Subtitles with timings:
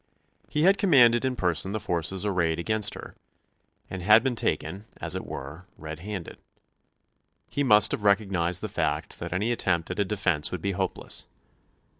[0.49, 3.13] He had commanded in person the forces arrayed against her,
[3.87, 6.39] and had been taken, as it were, red handed.
[7.51, 11.27] He must have recognised the fact that any attempt at a defence would be hopeless.